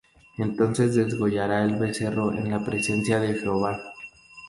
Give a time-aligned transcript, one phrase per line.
[0.39, 3.79] Entonces degollará el becerro en la presencia de Jehová;